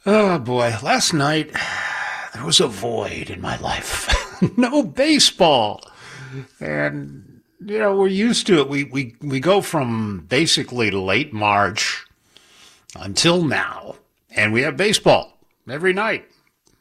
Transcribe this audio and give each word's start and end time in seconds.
Oh 0.03 0.39
boy, 0.39 0.73
last 0.81 1.13
night 1.13 1.51
there 2.33 2.43
was 2.43 2.59
a 2.59 2.67
void 2.67 3.29
in 3.29 3.39
my 3.39 3.59
life. 3.59 4.41
no 4.57 4.81
baseball. 4.81 5.83
And 6.59 7.41
you 7.65 7.79
know, 7.79 7.95
we're 7.95 8.07
used 8.07 8.47
to 8.47 8.59
it. 8.59 8.69
We 8.69 8.85
we 8.85 9.15
we 9.21 9.39
go 9.39 9.61
from 9.61 10.25
basically 10.29 10.91
late 10.91 11.33
March 11.33 12.05
until 12.95 13.43
now, 13.43 13.95
and 14.31 14.53
we 14.53 14.61
have 14.61 14.77
baseball 14.77 15.37
every 15.69 15.93
night. 15.93 16.25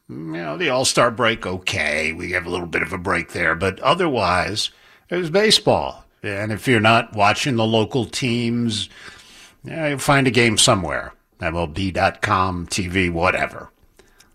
You 0.09 0.17
know, 0.17 0.57
the 0.57 0.69
All 0.69 0.85
Star 0.85 1.11
break, 1.11 1.47
okay, 1.47 2.13
we 2.13 2.33
have 2.33 2.47
a 2.47 2.51
little 2.51 2.67
bit 2.67 2.83
of 2.83 2.93
a 2.93 2.99
break 2.99 3.33
there, 3.33 3.55
but 3.55 3.81
otherwise, 3.81 4.71
it 5.09 5.17
was 5.17 5.31
baseball. 5.31 6.05
And 6.23 6.53
if 6.53 6.67
you're 6.67 6.81
not 6.81 7.15
watching 7.15 7.57
the 7.57 7.67
local 7.67 8.05
teams, 8.05 8.89
yeah, 9.65 9.89
you'll 9.89 9.99
find 9.99 10.27
a 10.27 10.33
game 10.33 10.59
somewhere. 10.59 11.13
MLB.com, 11.41 12.67
TV, 12.67 13.11
whatever. 13.11 13.71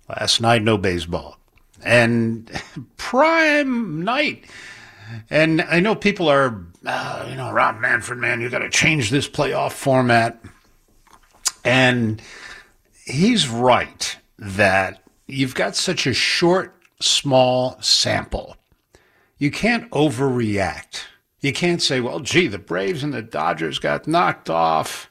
Last 0.07 0.41
night, 0.41 0.61
no 0.61 0.77
baseball. 0.77 1.37
And 1.83 2.51
prime 2.97 4.03
night. 4.03 4.45
And 5.29 5.61
I 5.61 5.79
know 5.79 5.95
people 5.95 6.29
are, 6.29 6.65
uh, 6.85 7.27
you 7.29 7.35
know, 7.35 7.51
Rob 7.51 7.79
Manfred, 7.79 8.19
man, 8.19 8.41
you 8.41 8.49
got 8.49 8.59
to 8.59 8.69
change 8.69 9.09
this 9.09 9.27
playoff 9.27 9.71
format. 9.71 10.41
And 11.63 12.21
he's 13.05 13.47
right 13.47 14.17
that 14.37 15.03
you've 15.27 15.55
got 15.55 15.75
such 15.75 16.07
a 16.07 16.13
short, 16.13 16.75
small 16.99 17.77
sample. 17.81 18.57
You 19.37 19.51
can't 19.51 19.89
overreact. 19.91 21.03
You 21.39 21.53
can't 21.53 21.81
say, 21.81 21.99
well, 21.99 22.19
gee, 22.19 22.47
the 22.47 22.59
Braves 22.59 23.03
and 23.03 23.13
the 23.13 23.23
Dodgers 23.23 23.79
got 23.79 24.07
knocked 24.07 24.49
off. 24.49 25.09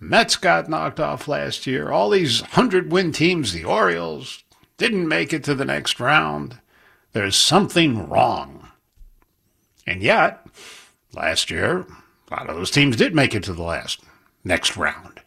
Mets 0.00 0.34
got 0.34 0.68
knocked 0.68 0.98
off 0.98 1.28
last 1.28 1.64
year. 1.66 1.92
All 1.92 2.10
these 2.10 2.40
100 2.40 2.90
win 2.90 3.12
teams, 3.12 3.52
the 3.52 3.64
Orioles, 3.64 4.42
didn't 4.76 5.06
make 5.06 5.32
it 5.32 5.44
to 5.44 5.54
the 5.54 5.64
next 5.64 6.00
round. 6.00 6.58
There's 7.12 7.36
something 7.36 8.08
wrong. 8.08 8.61
And 9.86 10.02
yet, 10.02 10.46
last 11.12 11.50
year, 11.50 11.86
a 12.30 12.34
lot 12.34 12.48
of 12.48 12.56
those 12.56 12.70
teams 12.70 12.96
did 12.96 13.14
make 13.14 13.34
it 13.34 13.42
to 13.44 13.52
the 13.52 13.62
last 13.62 14.00
next 14.44 14.76
round. 14.76 15.20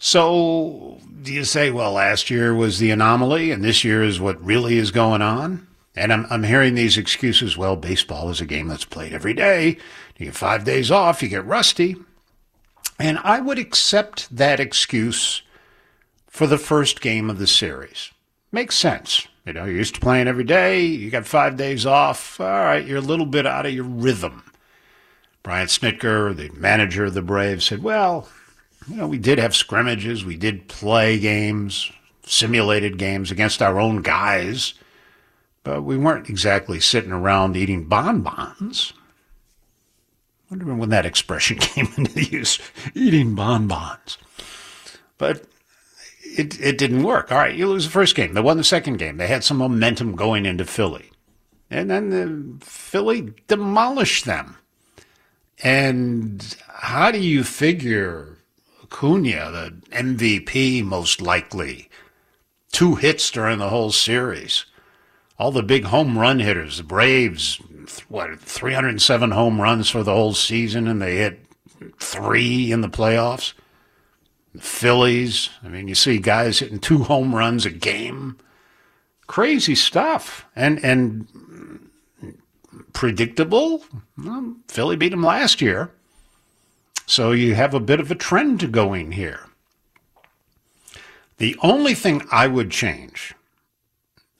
So, 0.00 0.98
do 1.22 1.32
you 1.32 1.44
say, 1.44 1.70
well, 1.70 1.92
last 1.92 2.30
year 2.30 2.54
was 2.54 2.78
the 2.78 2.90
anomaly 2.90 3.50
and 3.50 3.62
this 3.62 3.84
year 3.84 4.02
is 4.02 4.18
what 4.18 4.42
really 4.42 4.78
is 4.78 4.90
going 4.90 5.20
on? 5.20 5.66
And 5.94 6.12
I'm, 6.12 6.26
I'm 6.30 6.42
hearing 6.44 6.74
these 6.74 6.96
excuses. 6.96 7.56
Well, 7.56 7.76
baseball 7.76 8.30
is 8.30 8.40
a 8.40 8.46
game 8.46 8.68
that's 8.68 8.84
played 8.84 9.12
every 9.12 9.34
day. 9.34 9.76
You 10.16 10.26
get 10.26 10.34
five 10.34 10.64
days 10.64 10.90
off, 10.90 11.22
you 11.22 11.28
get 11.28 11.44
rusty. 11.44 11.96
And 12.98 13.18
I 13.18 13.40
would 13.40 13.58
accept 13.58 14.34
that 14.34 14.60
excuse 14.60 15.42
for 16.28 16.46
the 16.46 16.58
first 16.58 17.00
game 17.00 17.28
of 17.28 17.38
the 17.38 17.46
series. 17.46 18.10
Makes 18.52 18.76
sense. 18.76 19.26
You 19.46 19.54
know, 19.54 19.64
you're 19.64 19.76
used 19.76 19.94
to 19.94 20.00
playing 20.00 20.28
every 20.28 20.44
day, 20.44 20.84
you 20.84 21.10
got 21.10 21.26
five 21.26 21.56
days 21.56 21.86
off. 21.86 22.40
All 22.40 22.46
right, 22.46 22.86
you're 22.86 22.98
a 22.98 23.02
little 23.02 23.26
bit 23.26 23.46
out 23.46 23.66
of 23.66 23.72
your 23.72 23.84
rhythm. 23.84 24.44
Brian 25.42 25.66
Snitker, 25.66 26.36
the 26.36 26.50
manager 26.50 27.06
of 27.06 27.14
the 27.14 27.22
Braves, 27.22 27.64
said, 27.64 27.82
well, 27.82 28.28
you 28.88 28.96
know, 28.96 29.06
we 29.06 29.18
did 29.18 29.38
have 29.38 29.56
scrimmages, 29.56 30.24
we 30.24 30.36
did 30.36 30.68
play 30.68 31.18
games, 31.18 31.90
simulated 32.24 32.98
games 32.98 33.30
against 33.30 33.62
our 33.62 33.80
own 33.80 34.02
guys, 34.02 34.74
but 35.64 35.82
we 35.82 35.96
weren't 35.96 36.28
exactly 36.28 36.80
sitting 36.80 37.12
around 37.12 37.56
eating 37.56 37.84
bonbons. 37.84 38.92
Wonder 40.50 40.74
when 40.74 40.90
that 40.90 41.06
expression 41.06 41.58
came 41.60 41.88
into 41.96 42.22
use, 42.22 42.58
eating 42.94 43.34
bonbons. 43.34 44.18
But 45.16 45.44
it, 46.38 46.60
it 46.60 46.78
didn't 46.78 47.02
work. 47.02 47.30
All 47.30 47.38
right, 47.38 47.54
you 47.54 47.66
lose 47.66 47.84
the 47.84 47.90
first 47.90 48.14
game. 48.14 48.34
They 48.34 48.40
won 48.40 48.56
the 48.56 48.64
second 48.64 48.98
game. 48.98 49.16
They 49.16 49.26
had 49.26 49.44
some 49.44 49.58
momentum 49.58 50.16
going 50.16 50.46
into 50.46 50.64
Philly. 50.64 51.10
And 51.70 51.90
then 51.90 52.10
the 52.10 52.64
Philly 52.64 53.32
demolished 53.46 54.24
them. 54.24 54.56
And 55.62 56.56
how 56.68 57.10
do 57.10 57.18
you 57.18 57.44
figure 57.44 58.38
Acuna, 58.82 59.50
the 59.50 59.74
MVP 59.92 60.84
most 60.84 61.20
likely, 61.20 61.88
two 62.72 62.94
hits 62.96 63.30
during 63.30 63.58
the 63.58 63.68
whole 63.68 63.92
series? 63.92 64.64
All 65.38 65.52
the 65.52 65.62
big 65.62 65.84
home 65.84 66.18
run 66.18 66.38
hitters, 66.38 66.78
the 66.78 66.82
Braves, 66.82 67.60
what, 68.08 68.38
307 68.40 69.30
home 69.30 69.60
runs 69.60 69.88
for 69.88 70.02
the 70.02 70.12
whole 70.14 70.34
season, 70.34 70.86
and 70.86 71.00
they 71.00 71.16
hit 71.16 71.40
three 71.98 72.72
in 72.72 72.80
the 72.80 72.88
playoffs. 72.88 73.52
The 74.54 74.60
Phillies, 74.60 75.50
I 75.62 75.68
mean, 75.68 75.88
you 75.88 75.94
see 75.94 76.18
guys 76.18 76.58
hitting 76.58 76.80
two 76.80 77.04
home 77.04 77.34
runs 77.34 77.64
a 77.64 77.70
game. 77.70 78.38
Crazy 79.26 79.74
stuff. 79.74 80.44
And, 80.56 80.84
and 80.84 81.88
predictable. 82.92 83.84
Well, 84.18 84.56
Philly 84.68 84.96
beat 84.96 85.10
them 85.10 85.22
last 85.22 85.60
year. 85.60 85.92
So 87.06 87.32
you 87.32 87.54
have 87.54 87.74
a 87.74 87.80
bit 87.80 88.00
of 88.00 88.10
a 88.10 88.14
trend 88.14 88.72
going 88.72 89.12
here. 89.12 89.40
The 91.38 91.56
only 91.62 91.94
thing 91.94 92.22
I 92.30 92.46
would 92.46 92.70
change 92.70 93.34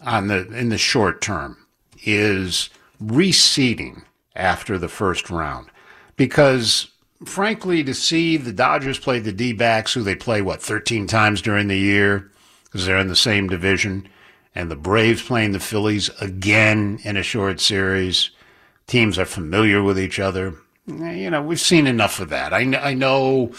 on 0.02 0.28
the 0.28 0.46
in 0.52 0.68
the 0.68 0.78
short 0.78 1.20
term 1.20 1.66
is 2.04 2.70
reseeding 3.02 4.04
after 4.36 4.78
the 4.78 4.88
first 4.88 5.30
round. 5.30 5.70
Because 6.16 6.89
frankly, 7.24 7.84
to 7.84 7.94
see 7.94 8.36
the 8.36 8.52
Dodgers 8.52 8.98
play 8.98 9.18
the 9.18 9.32
D 9.32 9.52
backs, 9.52 9.92
who 9.92 10.02
they 10.02 10.14
play, 10.14 10.42
what, 10.42 10.62
13 10.62 11.06
times 11.06 11.42
during 11.42 11.68
the 11.68 11.78
year, 11.78 12.30
because 12.64 12.86
they're 12.86 12.98
in 12.98 13.08
the 13.08 13.16
same 13.16 13.48
division, 13.48 14.08
and 14.54 14.70
the 14.70 14.76
Braves 14.76 15.22
playing 15.22 15.52
the 15.52 15.60
Phillies 15.60 16.10
again 16.20 16.98
in 17.04 17.16
a 17.16 17.22
short 17.22 17.60
series, 17.60 18.30
teams 18.86 19.18
are 19.18 19.24
familiar 19.24 19.82
with 19.82 19.98
each 19.98 20.18
other. 20.18 20.54
Eh, 20.88 21.12
you 21.12 21.30
know, 21.30 21.42
we've 21.42 21.60
seen 21.60 21.86
enough 21.86 22.20
of 22.20 22.30
that. 22.30 22.52
I, 22.52 22.60
I 22.76 22.94
know 22.94 23.52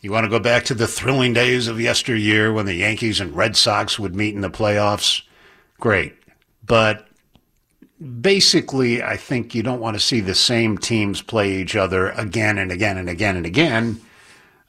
you 0.00 0.12
want 0.12 0.24
to 0.24 0.30
go 0.30 0.38
back 0.38 0.64
to 0.64 0.74
the 0.74 0.86
thrilling 0.86 1.32
days 1.32 1.66
of 1.68 1.80
yesteryear 1.80 2.52
when 2.52 2.66
the 2.66 2.74
Yankees 2.74 3.20
and 3.20 3.34
Red 3.34 3.56
Sox 3.56 3.98
would 3.98 4.14
meet 4.14 4.34
in 4.34 4.42
the 4.42 4.50
playoffs. 4.50 5.22
Great. 5.80 6.14
But 6.64 7.08
basically, 8.20 9.02
I 9.02 9.16
think 9.16 9.54
you 9.54 9.62
don't 9.62 9.80
want 9.80 9.94
to 9.96 10.00
see 10.00 10.20
the 10.20 10.34
same 10.34 10.78
teams 10.78 11.22
play 11.22 11.54
each 11.56 11.76
other 11.76 12.10
again 12.10 12.58
and 12.58 12.72
again 12.72 12.98
and 12.98 13.08
again 13.08 13.36
and 13.36 13.46
again 13.46 14.00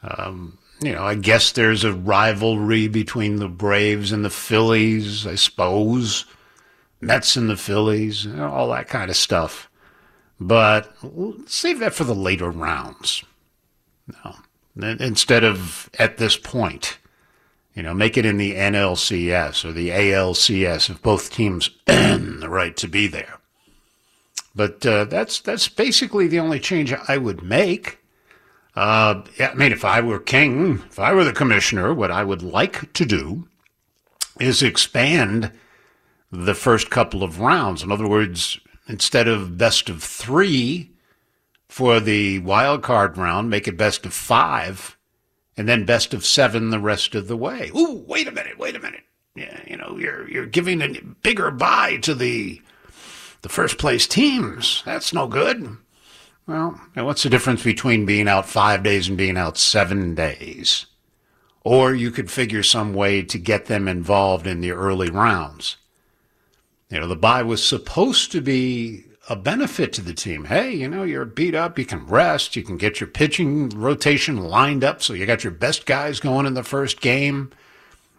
Um, 0.04 0.58
you 0.82 0.92
know, 0.92 1.04
I 1.04 1.16
guess 1.16 1.52
there's 1.52 1.84
a 1.84 1.94
rivalry 1.94 2.88
between 2.88 3.38
the 3.38 3.48
Braves 3.48 4.12
and 4.12 4.24
the 4.24 4.30
Phillies, 4.30 5.26
I 5.26 5.36
suppose. 5.36 6.26
Mets 7.02 7.36
and 7.36 7.50
the 7.50 7.58
Phillies, 7.58 8.28
all 8.28 8.70
that 8.70 8.88
kind 8.88 9.10
of 9.10 9.18
stuff. 9.18 9.70
But 10.40 10.94
save 11.48 11.80
that 11.80 11.94
for 11.94 12.04
the 12.04 12.16
later 12.16 12.50
rounds. 12.50 13.24
No. 14.24 14.36
Instead 15.00 15.44
of 15.44 15.90
at 15.98 16.18
this 16.18 16.38
point, 16.38 16.98
you 17.76 17.84
know, 17.84 17.94
make 17.94 18.18
it 18.18 18.26
in 18.26 18.38
the 18.38 18.56
NLCS 18.56 19.66
or 19.66 19.74
the 19.74 19.90
ALCS 19.90 20.90
if 20.90 21.02
both 21.02 21.30
teams 21.30 21.70
earn 21.88 22.40
the 22.40 22.50
right 22.50 22.76
to 22.78 22.88
be 22.88 23.06
there. 23.06 23.40
But 24.56 24.86
uh, 24.86 25.04
that's 25.06 25.42
that's 25.42 25.68
basically 25.68 26.28
the 26.28 26.40
only 26.40 26.62
change 26.62 26.94
I 27.08 27.18
would 27.18 27.44
make. 27.44 28.00
Uh, 28.76 29.24
I 29.40 29.54
mean, 29.54 29.74
if 29.74 29.84
I 29.84 30.00
were 30.00 30.20
king, 30.20 30.82
if 30.90 30.98
I 30.98 31.14
were 31.14 31.26
the 31.26 31.34
commissioner, 31.34 31.94
what 31.94 32.12
I 32.12 32.24
would 32.24 32.42
like 32.42 32.94
to 32.94 33.06
do 33.06 33.48
is 34.40 34.64
expand 34.64 35.52
the 36.32 36.56
first 36.56 36.90
couple 36.90 37.24
of 37.24 37.40
rounds. 37.40 37.84
In 37.84 37.92
other 37.92 38.08
words, 38.08 38.60
instead 38.88 39.28
of 39.28 39.58
best 39.58 39.90
of 39.90 40.04
three 40.04 40.92
for 41.68 42.00
the 42.00 42.40
wild 42.40 42.84
card 42.84 43.18
round, 43.18 43.50
make 43.50 43.68
it 43.68 43.78
best 43.78 44.06
of 44.06 44.14
five, 44.14 44.95
and 45.58 45.68
then 45.68 45.86
best 45.86 46.14
of 46.14 46.26
seven 46.26 46.70
the 46.70 46.80
rest 46.80 47.16
of 47.16 47.28
the 47.28 47.38
way. 47.38 47.72
Ooh, 47.76 48.04
wait 48.08 48.28
a 48.28 48.32
minute, 48.32 48.58
wait 48.58 48.76
a 48.76 48.80
minute. 48.80 49.04
Yeah, 49.36 49.62
you 49.68 49.78
know, 49.78 49.98
you're 49.98 50.30
you're 50.30 50.46
giving 50.46 50.82
a 50.82 51.02
bigger 51.22 51.52
bye 51.52 51.98
to 51.98 52.16
the 52.16 52.62
the 53.42 53.50
first 53.50 53.78
place 53.78 54.08
teams. 54.08 54.82
That's 54.86 55.14
no 55.14 55.28
good. 55.28 55.78
Well, 56.48 56.80
what's 56.94 57.24
the 57.24 57.30
difference 57.30 57.64
between 57.64 58.06
being 58.06 58.28
out 58.28 58.48
five 58.48 58.84
days 58.84 59.08
and 59.08 59.18
being 59.18 59.38
out 59.38 59.58
seven 59.58 60.14
days? 60.14 60.86
Or 61.64 61.96
you 61.96 62.12
could 62.12 62.30
figure 62.30 62.62
some 62.62 62.94
way 62.94 63.24
to 63.24 63.40
get 63.40 63.66
them 63.66 63.88
involved 63.88 64.46
in 64.46 64.62
the 64.62 64.72
early 64.72 65.10
rounds. 65.10 65.78
You 66.92 67.00
know, 67.00 67.08
the 67.08 67.16
bye 67.16 67.42
was 67.42 67.66
supposed 67.66 68.32
to 68.32 68.42
be 68.42 69.05
a 69.28 69.36
benefit 69.36 69.92
to 69.94 70.02
the 70.02 70.14
team. 70.14 70.46
Hey, 70.46 70.74
you 70.74 70.88
know, 70.88 71.04
you're 71.04 71.26
beat 71.26 71.56
up, 71.56 71.80
you 71.80 71.86
can 71.86 72.06
rest, 72.06 72.56
you 72.56 72.64
can 72.64 72.78
get 72.78 73.00
your 73.00 73.08
pitching 73.08 73.70
rotation 73.70 74.38
lined 74.38 74.84
up 74.84 75.02
so 75.02 75.14
you 75.14 75.26
got 75.26 75.44
your 75.44 75.52
best 75.52 75.86
guys 75.86 76.20
going 76.20 76.46
in 76.46 76.54
the 76.54 76.64
first 76.64 77.02
game. 77.02 77.52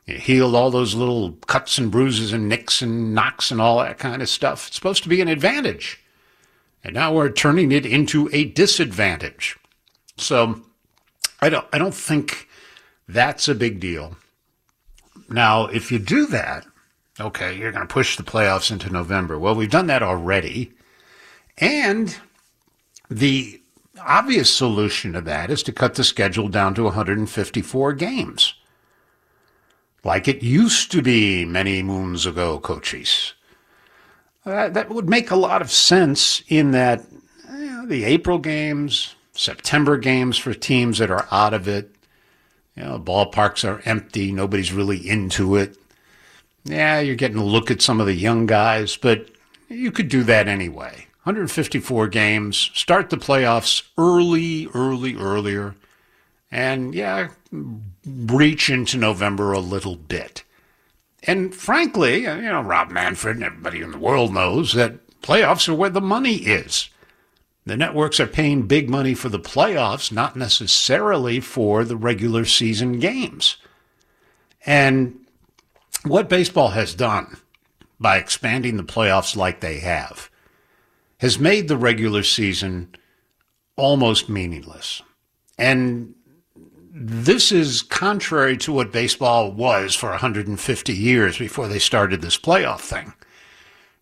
You 0.05 0.19
healed 0.19 0.55
all 0.55 0.70
those 0.70 0.94
little 0.94 1.32
cuts 1.47 1.79
and 1.79 1.91
bruises 1.91 2.32
and 2.32 2.49
nicks 2.49 2.82
and 2.82 3.14
knocks 3.14 3.50
and 3.50 3.61
all 3.61 3.79
that 3.79 3.99
kind 3.99 4.23
of 4.23 4.29
stuff. 4.29 4.69
It's 4.69 4.76
supposed 4.76 5.03
to 5.05 5.08
be 5.08 5.20
an 5.20 5.29
advantage. 5.29 6.00
And 6.82 6.94
now 6.94 7.12
we're 7.12 7.31
turning 7.31 7.73
it 7.73 7.85
into 7.85 8.31
a 8.32 8.44
disadvantage. 8.44 9.56
So 10.17 10.62
I 11.41 11.49
don't 11.49 11.67
I 11.73 11.79
don't 11.79 11.94
think 11.94 12.49
that's 13.08 13.49
a 13.49 13.55
big 13.55 13.81
deal. 13.81 14.17
Now, 15.29 15.67
if 15.67 15.91
you 15.91 15.99
do 15.99 16.26
that, 16.26 16.67
okay, 17.19 17.56
you're 17.56 17.73
going 17.73 17.87
to 17.87 17.93
push 17.93 18.17
the 18.17 18.23
playoffs 18.23 18.70
into 18.70 18.91
November. 18.91 19.38
Well, 19.38 19.56
we've 19.56 19.70
done 19.70 19.88
that 19.88 20.03
already. 20.03 20.73
And 21.58 22.17
the 23.08 23.61
obvious 24.00 24.55
solution 24.55 25.12
to 25.14 25.20
that 25.23 25.50
is 25.50 25.62
to 25.64 25.73
cut 25.73 25.94
the 25.94 26.05
schedule 26.05 26.49
down 26.49 26.75
to 26.75 26.85
154 26.85 27.93
games. 27.94 28.55
Like 30.05 30.29
it 30.29 30.43
used 30.43 30.93
to 30.93 31.03
be 31.03 31.44
many 31.44 31.82
moons 31.82 32.26
ago, 32.26 32.61
coaches. 32.61 33.35
Uh, 34.44 34.69
that 34.69 34.91
would 34.91 35.08
make 35.08 35.31
a 35.31 35.37
lot 35.37 35.61
of 35.61 35.73
sense 35.73 36.43
in 36.49 36.70
that 36.70 37.05
you 37.50 37.67
know, 37.67 37.87
the 37.87 38.05
April 38.05 38.38
games, 38.38 39.17
September 39.32 39.97
games 39.97 40.38
for 40.38 40.55
teams 40.55 40.99
that 40.99 41.11
are 41.11 41.26
out 41.32 41.55
of 41.55 41.67
it. 41.67 41.91
You 42.76 42.85
know, 42.85 42.99
ballparks 43.00 43.69
are 43.69 43.82
empty. 43.85 44.31
Nobody's 44.31 44.73
really 44.73 45.08
into 45.08 45.56
it. 45.56 45.76
Yeah, 46.64 47.00
you're 47.00 47.17
getting 47.17 47.38
a 47.38 47.44
look 47.44 47.70
at 47.70 47.82
some 47.82 48.00
of 48.00 48.06
the 48.06 48.14
young 48.14 48.47
guys, 48.47 48.97
but 48.97 49.29
you 49.69 49.91
could 49.91 50.08
do 50.08 50.23
that 50.25 50.47
anyway. 50.47 51.06
154 51.26 52.06
games, 52.06 52.70
start 52.73 53.11
the 53.11 53.17
playoffs 53.17 53.82
early, 53.99 54.69
early, 54.73 55.17
earlier, 55.17 55.75
and 56.52 56.94
yeah, 56.94 57.31
reach 58.06 58.70
into 58.70 58.96
November 58.96 59.50
a 59.50 59.58
little 59.58 59.96
bit. 59.96 60.44
And 61.25 61.52
frankly, 61.52 62.20
you 62.20 62.43
know, 62.43 62.61
Rob 62.61 62.93
Manfred 62.93 63.38
and 63.38 63.44
everybody 63.44 63.81
in 63.81 63.90
the 63.90 63.99
world 63.99 64.32
knows 64.32 64.75
that 64.75 65.05
playoffs 65.20 65.69
are 65.69 65.75
where 65.75 65.90
the 65.90 66.00
money 66.00 66.37
is. 66.37 66.90
The 67.64 67.76
networks 67.76 68.20
are 68.20 68.29
paying 68.29 68.69
big 68.69 68.88
money 68.88 69.14
for 69.14 69.29
the 69.29 69.40
playoffs, 69.40 70.12
not 70.12 70.37
necessarily 70.37 71.40
for 71.40 71.82
the 71.82 71.96
regular 71.96 72.44
season 72.44 73.00
games. 73.00 73.56
And 74.64 75.26
what 76.05 76.29
baseball 76.29 76.69
has 76.69 76.94
done 76.94 77.38
by 77.99 78.19
expanding 78.19 78.76
the 78.76 78.84
playoffs 78.84 79.34
like 79.34 79.58
they 79.58 79.81
have 79.81 80.31
has 81.19 81.39
made 81.39 81.69
the 81.69 81.77
regular 81.77 82.23
season 82.23 82.95
almost 83.77 84.29
meaningless. 84.29 85.03
And 85.59 86.15
this 86.93 87.53
is 87.53 87.83
contrary 87.83 88.57
to 88.59 88.73
what 88.73 88.93
baseball 88.93 89.53
was 89.53 89.95
for 89.95 90.11
150 90.11 90.93
years 90.93 91.39
before 91.39 91.69
they 91.69 91.79
started 91.79 92.23
this 92.23 92.39
playoff 92.39 92.81
thing. 92.81 93.13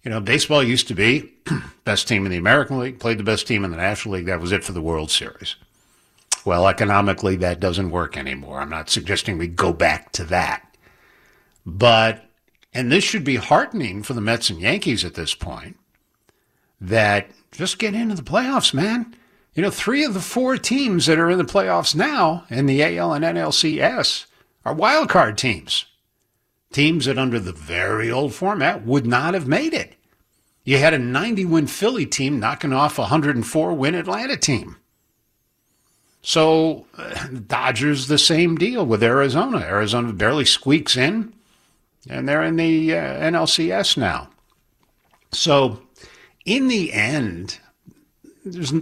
You 0.05 0.11
know, 0.11 0.21
baseball 0.21 0.63
used 0.63 0.87
to 0.89 0.95
be 0.95 1.33
best 1.85 2.07
team 2.07 2.25
in 2.25 2.31
the 2.31 2.39
American 2.39 2.79
League, 2.79 3.01
played 3.01 3.19
the 3.19 3.25
best 3.25 3.47
team 3.47 3.65
in 3.65 3.71
the 3.71 3.77
National 3.77 4.15
League. 4.15 4.27
That 4.27 4.41
was 4.41 4.53
it 4.53 4.63
for 4.63 4.73
the 4.73 4.83
World 4.83 5.11
Series. 5.11 5.57
Well, 6.45 6.69
economically, 6.69 7.37
that 7.37 7.59
doesn't 7.59 7.91
work 7.91 8.17
anymore. 8.17 8.61
I'm 8.61 8.71
not 8.71 8.91
suggesting 8.91 9.39
we 9.39 9.49
go 9.49 9.73
back 9.73 10.13
to 10.13 10.25
that. 10.25 10.77
But, 11.65 12.29
and 12.75 12.93
this 12.93 13.03
should 13.03 13.25
be 13.25 13.37
heartening 13.37 14.03
for 14.03 14.13
the 14.13 14.21
Mets 14.21 14.51
and 14.51 14.61
Yankees 14.61 15.05
at 15.05 15.15
this 15.15 15.35
point, 15.35 15.79
that 16.81 17.31
just 17.53 17.79
get 17.79 17.94
into 17.94 18.15
the 18.15 18.23
playoffs, 18.23 18.75
man. 18.75 19.15
You 19.55 19.62
know, 19.62 19.71
three 19.71 20.05
of 20.05 20.15
the 20.15 20.21
four 20.21 20.56
teams 20.56 21.06
that 21.06 21.19
are 21.19 21.31
in 21.31 21.38
the 21.38 21.44
playoffs 21.44 21.94
now 21.94 22.44
in 22.50 22.67
the 22.67 22.82
AL 22.82 23.12
and 23.12 23.25
NLCS 23.25 24.26
are 24.65 24.75
wild 24.75 25.09
card 25.09 25.38
teams. 25.38 25.87
Teams 26.73 27.05
that 27.05 27.19
under 27.19 27.38
the 27.38 27.53
very 27.53 28.11
old 28.11 28.35
format 28.35 28.85
would 28.85 29.06
not 29.06 29.35
have 29.35 29.47
made 29.47 29.73
it. 29.73 29.94
You 30.65 30.79
had 30.79 30.94
a 30.94 30.99
90 30.99 31.44
win 31.44 31.67
Philly 31.67 32.06
team 32.06 32.41
knocking 32.41 32.73
off 32.73 32.99
a 32.99 33.03
104 33.03 33.75
win 33.75 33.94
Atlanta 33.94 34.37
team. 34.37 34.77
So, 36.23 36.87
uh, 36.97 37.29
Dodgers, 37.47 38.09
the 38.09 38.19
same 38.19 38.56
deal 38.56 38.87
with 38.87 39.03
Arizona. 39.03 39.58
Arizona 39.58 40.13
barely 40.15 40.46
squeaks 40.46 40.96
in, 40.96 41.34
and 42.08 42.27
they're 42.27 42.43
in 42.43 42.56
the 42.56 42.94
uh, 42.94 42.96
NLCS 42.96 43.99
now. 43.99 44.31
So, 45.32 45.82
in 46.44 46.69
the 46.69 46.93
end, 46.93 47.58
there's 48.44 48.72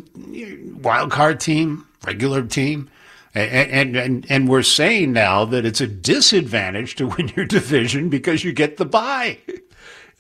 wild 0.83 1.11
card 1.11 1.41
team, 1.41 1.87
regular 2.07 2.43
team. 2.43 2.91
And, 3.35 3.97
and 3.97 4.27
and 4.29 4.49
we're 4.49 4.63
saying 4.63 5.13
now 5.13 5.47
that 5.47 5.65
it's 5.65 5.81
a 5.81 5.87
disadvantage 5.87 6.97
to 6.97 7.07
win 7.17 7.33
your 7.35 7.47
division 7.47 8.11
because 8.11 8.45
you 8.45 8.53
get 8.53 8.77
the 8.77 8.85
bye. 8.85 9.39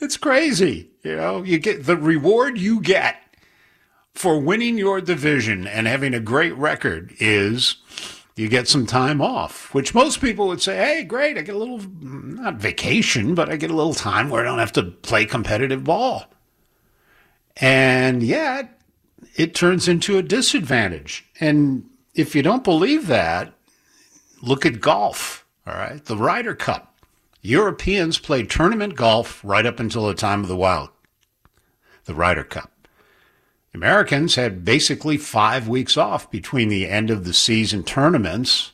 It's 0.00 0.16
crazy, 0.16 0.90
you 1.02 1.16
know. 1.16 1.42
You 1.42 1.58
get 1.58 1.84
the 1.84 1.96
reward 1.96 2.58
you 2.58 2.80
get 2.80 3.22
for 4.14 4.40
winning 4.40 4.78
your 4.78 5.00
division 5.00 5.66
and 5.66 5.86
having 5.86 6.14
a 6.14 6.20
great 6.20 6.56
record 6.56 7.14
is 7.18 7.76
you 8.34 8.48
get 8.48 8.66
some 8.66 8.86
time 8.86 9.20
off, 9.20 9.72
which 9.74 9.94
most 9.94 10.20
people 10.20 10.48
would 10.48 10.62
say, 10.62 10.76
"Hey, 10.76 11.04
great! 11.04 11.36
I 11.36 11.42
get 11.42 11.54
a 11.54 11.58
little 11.58 11.82
not 12.00 12.56
vacation, 12.56 13.34
but 13.34 13.50
I 13.50 13.56
get 13.56 13.70
a 13.70 13.76
little 13.76 13.94
time 13.94 14.30
where 14.30 14.40
I 14.40 14.44
don't 14.44 14.58
have 14.58 14.72
to 14.72 14.84
play 14.84 15.26
competitive 15.26 15.84
ball." 15.84 16.32
And 17.56 18.22
yet, 18.22 18.80
it 19.36 19.54
turns 19.54 19.88
into 19.88 20.18
a 20.18 20.22
disadvantage. 20.22 21.26
And 21.40 21.88
if 22.14 22.34
you 22.34 22.42
don't 22.42 22.64
believe 22.64 23.06
that, 23.06 23.52
look 24.42 24.66
at 24.66 24.80
golf. 24.80 25.46
All 25.66 25.74
right. 25.74 26.04
The 26.04 26.16
Ryder 26.16 26.54
Cup. 26.54 26.92
Europeans 27.42 28.18
played 28.18 28.48
tournament 28.48 28.94
golf 28.94 29.40
right 29.44 29.66
up 29.66 29.80
until 29.80 30.06
the 30.06 30.14
time 30.14 30.42
of 30.42 30.48
the 30.48 30.56
Wild, 30.56 30.90
the 32.04 32.14
Ryder 32.14 32.44
Cup. 32.44 32.70
Americans 33.74 34.36
had 34.36 34.64
basically 34.64 35.16
five 35.16 35.66
weeks 35.66 35.96
off 35.96 36.30
between 36.30 36.68
the 36.68 36.88
end 36.88 37.10
of 37.10 37.24
the 37.24 37.32
season 37.32 37.82
tournaments, 37.82 38.72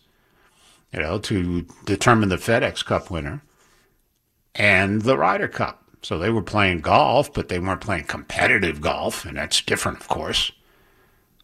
you 0.93 1.01
know, 1.01 1.19
to 1.19 1.67
determine 1.87 2.29
the 2.29 2.37
FedEx 2.37 2.85
Cup 2.85 3.11
winner 3.11 3.43
and 4.55 5.03
the 5.03 5.17
Ryder 5.17 5.49
Cup. 5.49 5.88
So 6.03 6.19
they 6.19 6.31
were 6.31 6.43
playing 6.43 6.81
golf, 6.81 7.33
but 7.33 7.49
they 7.49 7.59
weren't 7.59 7.81
playing 7.81 8.05
competitive 8.05 8.81
golf, 8.81 9.25
and 9.25 9.37
that's 9.37 9.61
different, 9.61 10.01
of 10.01 10.09
course. 10.09 10.53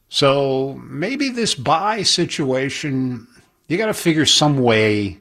So 0.08 0.80
maybe 0.84 1.28
this 1.28 1.54
bye 1.54 2.02
situation, 2.02 3.26
you 3.68 3.76
got 3.76 3.86
to 3.86 3.94
figure 3.94 4.26
some 4.26 4.58
way. 4.58 5.18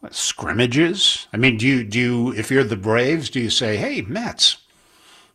What, 0.00 0.14
scrimmages? 0.14 1.26
I 1.32 1.36
mean, 1.36 1.56
do 1.56 1.66
you 1.66 1.84
do 1.84 1.98
you, 1.98 2.32
if 2.34 2.50
you're 2.50 2.64
the 2.64 2.76
Braves, 2.76 3.30
do 3.30 3.40
you 3.40 3.50
say, 3.50 3.76
"Hey, 3.76 4.02
Mets, 4.02 4.58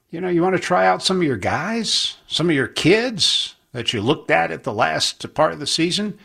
you 0.09 0.21
know, 0.21 0.29
you 0.29 0.41
want 0.41 0.55
to 0.55 0.61
try 0.61 0.85
out 0.85 1.03
some 1.03 1.17
of 1.17 1.23
your 1.23 1.37
guys, 1.37 2.17
some 2.27 2.49
of 2.49 2.55
your 2.55 2.67
kids 2.67 3.55
that 3.73 3.93
you 3.93 4.01
looked 4.01 4.31
at 4.31 4.51
at 4.51 4.63
the 4.63 4.73
last 4.73 5.33
part 5.33 5.51
of 5.51 5.59
the 5.59 5.67
season? 5.67 6.17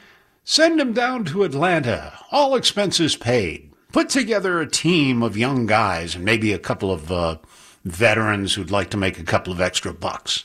Send 0.44 0.80
them 0.80 0.92
down 0.92 1.24
to 1.26 1.42
Atlanta, 1.42 2.18
all 2.30 2.54
expenses 2.54 3.16
paid. 3.16 3.70
Put 3.98 4.10
together 4.10 4.60
a 4.60 4.70
team 4.70 5.24
of 5.24 5.36
young 5.36 5.66
guys 5.66 6.14
and 6.14 6.24
maybe 6.24 6.52
a 6.52 6.58
couple 6.60 6.92
of 6.92 7.10
uh, 7.10 7.38
veterans 7.84 8.54
who'd 8.54 8.70
like 8.70 8.90
to 8.90 8.96
make 8.96 9.18
a 9.18 9.24
couple 9.24 9.52
of 9.52 9.60
extra 9.60 9.92
bucks. 9.92 10.44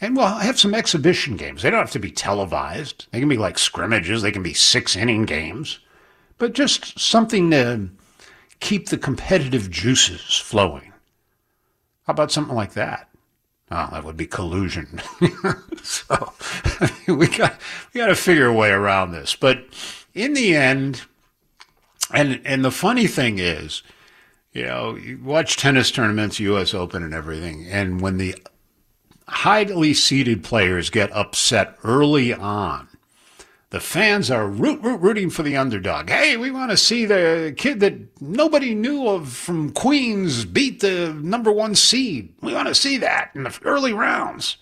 And 0.00 0.16
we'll 0.16 0.26
have 0.26 0.58
some 0.58 0.74
exhibition 0.74 1.36
games. 1.36 1.62
They 1.62 1.70
don't 1.70 1.78
have 1.78 1.92
to 1.92 2.00
be 2.00 2.10
televised. 2.10 3.06
They 3.12 3.20
can 3.20 3.28
be 3.28 3.36
like 3.36 3.60
scrimmages. 3.60 4.22
They 4.22 4.32
can 4.32 4.42
be 4.42 4.54
six 4.54 4.96
inning 4.96 5.24
games. 5.24 5.78
But 6.36 6.52
just 6.52 6.98
something 6.98 7.52
to 7.52 7.90
keep 8.58 8.88
the 8.88 8.98
competitive 8.98 9.70
juices 9.70 10.36
flowing. 10.36 10.92
How 12.08 12.12
about 12.12 12.32
something 12.32 12.56
like 12.56 12.72
that? 12.72 13.08
Oh, 13.70 13.88
that 13.92 14.02
would 14.02 14.16
be 14.16 14.26
collusion. 14.26 15.00
so 15.84 16.32
we 17.06 17.28
got 17.28 17.56
we 17.94 18.00
got 18.00 18.08
to 18.08 18.16
figure 18.16 18.46
a 18.46 18.52
way 18.52 18.72
around 18.72 19.12
this. 19.12 19.36
But 19.36 19.64
in 20.12 20.34
the 20.34 20.56
end, 20.56 21.02
and 22.12 22.40
and 22.44 22.64
the 22.64 22.70
funny 22.70 23.06
thing 23.06 23.38
is, 23.38 23.82
you 24.52 24.64
know, 24.64 24.94
you 24.94 25.18
watch 25.22 25.56
tennis 25.56 25.90
tournaments, 25.90 26.40
U.S. 26.40 26.74
Open, 26.74 27.02
and 27.02 27.14
everything, 27.14 27.66
and 27.68 28.00
when 28.00 28.16
the 28.16 28.34
highly 29.28 29.94
seeded 29.94 30.42
players 30.42 30.90
get 30.90 31.12
upset 31.12 31.76
early 31.84 32.34
on, 32.34 32.88
the 33.70 33.80
fans 33.80 34.30
are 34.30 34.48
root, 34.48 34.82
root, 34.82 35.00
rooting 35.00 35.30
for 35.30 35.44
the 35.44 35.56
underdog. 35.56 36.10
Hey, 36.10 36.36
we 36.36 36.50
want 36.50 36.72
to 36.72 36.76
see 36.76 37.06
the 37.06 37.54
kid 37.56 37.78
that 37.80 38.20
nobody 38.20 38.74
knew 38.74 39.06
of 39.06 39.32
from 39.32 39.70
Queens 39.70 40.44
beat 40.44 40.80
the 40.80 41.14
number 41.22 41.52
one 41.52 41.76
seed. 41.76 42.34
We 42.40 42.52
want 42.52 42.66
to 42.66 42.74
see 42.74 42.98
that 42.98 43.30
in 43.34 43.44
the 43.44 43.56
early 43.64 43.92
rounds. 43.92 44.56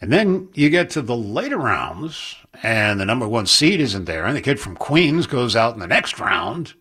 And 0.00 0.12
then 0.12 0.48
you 0.54 0.70
get 0.70 0.90
to 0.90 1.02
the 1.02 1.16
later 1.16 1.58
rounds, 1.58 2.36
and 2.62 3.00
the 3.00 3.04
number 3.04 3.26
one 3.26 3.46
seed 3.46 3.80
isn't 3.80 4.04
there, 4.04 4.24
and 4.24 4.36
the 4.36 4.40
kid 4.40 4.60
from 4.60 4.76
Queens 4.76 5.26
goes 5.26 5.56
out 5.56 5.74
in 5.74 5.80
the 5.80 5.88
next 5.88 6.20
round, 6.20 6.74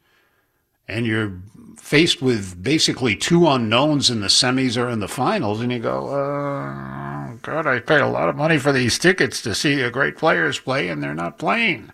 and 0.87 1.05
you're 1.05 1.33
faced 1.77 2.21
with 2.21 2.61
basically 2.61 3.15
two 3.15 3.47
unknowns 3.47 4.09
in 4.09 4.21
the 4.21 4.27
semis 4.27 4.81
or 4.81 4.89
in 4.89 4.99
the 4.99 5.07
finals, 5.07 5.61
and 5.61 5.71
you 5.71 5.79
go, 5.79 6.07
uh, 6.09 7.31
God, 7.41 7.65
I 7.65 7.79
paid 7.79 8.01
a 8.01 8.07
lot 8.07 8.29
of 8.29 8.35
money 8.35 8.57
for 8.57 8.71
these 8.71 8.99
tickets 8.99 9.41
to 9.43 9.55
see 9.55 9.75
the 9.75 9.89
great 9.89 10.17
players 10.17 10.59
play, 10.59 10.89
and 10.89 11.01
they're 11.01 11.15
not 11.15 11.39
playing. 11.39 11.91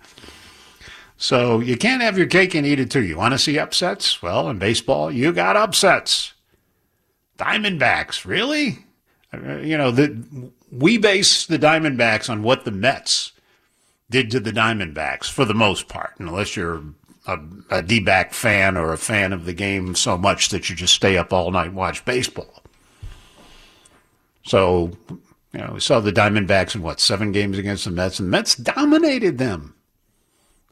So 1.18 1.62
you 1.62 1.78
can't 1.78 2.02
have 2.02 2.18
your 2.18 2.28
cake 2.28 2.54
and 2.54 2.66
eat 2.66 2.80
it 2.80 2.92
too. 2.92 3.04
You 3.04 3.18
want 3.18 3.34
to 3.34 3.38
see 3.38 3.58
upsets? 3.58 4.22
Well, 4.22 4.50
in 4.50 4.60
baseball, 4.60 5.10
you 5.10 5.32
got 5.32 5.56
upsets. 5.56 6.34
Diamondbacks, 7.38 8.26
really? 8.26 8.86
Uh, 9.34 9.58
you 9.58 9.78
know, 9.78 9.92
the, 9.92 10.52
we 10.78 10.98
base 10.98 11.46
the 11.46 11.60
Diamondbacks 11.60 12.30
on 12.30 12.44
what 12.44 12.66
the 12.66 12.72
Mets 12.72 13.32
did 14.10 14.32
to 14.32 14.40
the 14.40 14.52
Diamondbacks 14.52 15.30
for 15.30 15.46
the 15.46 15.54
most 15.54 15.88
part, 15.88 16.14
unless 16.20 16.56
you're 16.56 16.84
a, 17.28 17.40
a 17.70 17.82
D-back 17.82 18.34
fan 18.34 18.78
or 18.78 18.94
a 18.94 18.98
fan 18.98 19.34
of 19.34 19.46
the 19.46 19.54
game 19.54 19.96
so 19.96 20.18
much 20.18 20.50
that 20.50 20.70
you 20.70 20.76
just 20.76 20.94
stay 20.94 21.18
up 21.18 21.32
all 21.32 21.52
night 21.52 21.68
and 21.68 21.76
watch 21.76 22.06
baseball. 22.06 22.64
So, 24.46 24.92
you 25.54 25.60
know, 25.60 25.72
we 25.74 25.80
saw 25.80 26.00
the 26.00 26.12
Diamondbacks 26.12 26.76
in 26.76 26.82
what, 26.82 27.00
seven 27.00 27.32
games 27.32 27.58
against 27.58 27.86
the 27.86 27.92
Mets, 27.92 28.20
and 28.20 28.28
the 28.28 28.32
Mets 28.32 28.56
dominated 28.56 29.38
them. 29.38 29.76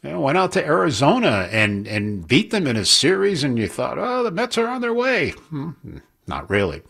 You 0.03 0.11
know, 0.11 0.21
went 0.21 0.37
out 0.37 0.51
to 0.53 0.65
Arizona 0.65 1.47
and, 1.51 1.87
and 1.87 2.27
beat 2.27 2.49
them 2.49 2.65
in 2.65 2.75
a 2.75 2.85
series, 2.85 3.43
and 3.43 3.57
you 3.57 3.67
thought, 3.67 3.99
oh, 3.99 4.23
the 4.23 4.31
Mets 4.31 4.57
are 4.57 4.67
on 4.67 4.81
their 4.81 4.93
way. 4.93 5.29
Hmm, 5.29 5.71
not 6.27 6.49
really. 6.49 6.81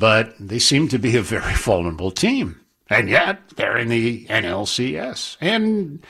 But 0.00 0.34
they 0.40 0.58
seem 0.58 0.88
to 0.88 0.98
be 0.98 1.16
a 1.16 1.22
very 1.22 1.54
vulnerable 1.56 2.10
team. 2.10 2.58
And 2.88 3.08
yet, 3.08 3.50
they're 3.50 3.76
in 3.76 3.88
the 3.88 4.24
NLCS. 4.26 5.36
And 5.40 6.02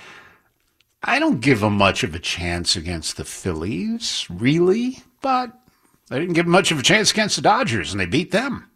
I 1.02 1.18
don't 1.18 1.40
give 1.40 1.58
them 1.60 1.76
much 1.76 2.04
of 2.04 2.14
a 2.14 2.20
chance 2.20 2.76
against 2.76 3.16
the 3.16 3.24
Phillies, 3.24 4.26
really, 4.30 5.02
but 5.20 5.52
they 6.08 6.20
didn't 6.20 6.34
give 6.34 6.46
much 6.46 6.70
of 6.70 6.78
a 6.78 6.84
chance 6.84 7.10
against 7.10 7.36
the 7.36 7.42
Dodgers, 7.42 7.92
and 7.92 8.00
they 8.00 8.06
beat 8.06 8.30
them. 8.30 8.70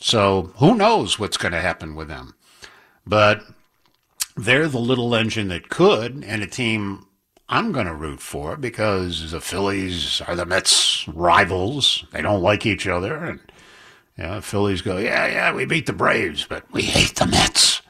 So 0.00 0.52
who 0.56 0.76
knows 0.76 1.18
what's 1.18 1.36
going 1.36 1.52
to 1.52 1.60
happen 1.60 1.96
with 1.96 2.08
them? 2.08 2.34
But 3.04 3.42
they're 4.36 4.68
the 4.68 4.78
little 4.78 5.14
engine 5.16 5.48
that 5.48 5.68
could, 5.68 6.24
and 6.24 6.42
a 6.42 6.46
team 6.46 7.06
I'm 7.48 7.72
going 7.72 7.86
to 7.86 7.94
root 7.94 8.20
for 8.20 8.56
because 8.56 9.32
the 9.32 9.40
Phillies 9.40 10.22
are 10.22 10.36
the 10.36 10.46
Mets' 10.46 11.08
rivals. 11.08 12.04
They 12.12 12.22
don't 12.22 12.42
like 12.42 12.64
each 12.64 12.86
other, 12.86 13.16
and 13.16 13.40
know, 14.18 14.40
Phillies 14.40 14.82
go, 14.82 14.98
yeah, 14.98 15.26
yeah, 15.26 15.52
we 15.52 15.64
beat 15.64 15.86
the 15.86 15.92
Braves, 15.92 16.46
but 16.48 16.70
we 16.72 16.82
hate 16.82 17.16
the 17.16 17.26
Mets. 17.26 17.82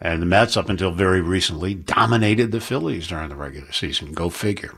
And 0.00 0.20
the 0.20 0.26
Mets, 0.26 0.56
up 0.56 0.68
until 0.68 0.90
very 0.90 1.20
recently, 1.20 1.74
dominated 1.74 2.50
the 2.50 2.60
Phillies 2.60 3.06
during 3.06 3.28
the 3.28 3.36
regular 3.36 3.70
season. 3.70 4.12
Go 4.12 4.30
figure. 4.30 4.74